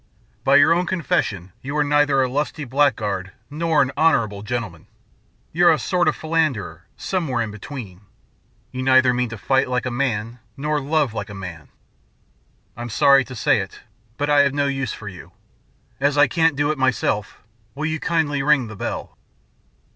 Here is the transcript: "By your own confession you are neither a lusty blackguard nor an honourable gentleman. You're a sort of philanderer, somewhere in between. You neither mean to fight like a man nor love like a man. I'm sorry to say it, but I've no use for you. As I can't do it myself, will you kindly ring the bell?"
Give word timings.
"By 0.43 0.55
your 0.55 0.73
own 0.73 0.87
confession 0.87 1.51
you 1.61 1.77
are 1.77 1.83
neither 1.83 2.19
a 2.23 2.27
lusty 2.27 2.63
blackguard 2.63 3.33
nor 3.51 3.83
an 3.83 3.91
honourable 3.95 4.41
gentleman. 4.41 4.87
You're 5.53 5.71
a 5.71 5.77
sort 5.77 6.07
of 6.07 6.15
philanderer, 6.15 6.87
somewhere 6.97 7.43
in 7.43 7.51
between. 7.51 8.01
You 8.71 8.81
neither 8.81 9.13
mean 9.13 9.29
to 9.29 9.37
fight 9.37 9.67
like 9.69 9.85
a 9.85 9.91
man 9.91 10.39
nor 10.57 10.81
love 10.81 11.13
like 11.13 11.29
a 11.29 11.35
man. 11.35 11.69
I'm 12.75 12.89
sorry 12.89 13.23
to 13.25 13.35
say 13.35 13.59
it, 13.59 13.81
but 14.17 14.27
I've 14.27 14.55
no 14.55 14.65
use 14.65 14.91
for 14.91 15.07
you. 15.07 15.33
As 15.99 16.17
I 16.17 16.27
can't 16.27 16.55
do 16.55 16.71
it 16.71 16.79
myself, 16.79 17.43
will 17.75 17.85
you 17.85 17.99
kindly 17.99 18.41
ring 18.41 18.65
the 18.65 18.75
bell?" 18.75 19.15